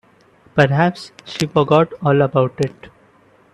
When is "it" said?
2.57-2.89